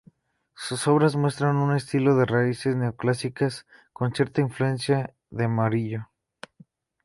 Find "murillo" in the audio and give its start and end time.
5.47-6.09